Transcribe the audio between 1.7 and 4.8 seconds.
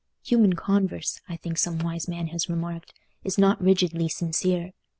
wise man has remarked, is not rigidly sincere.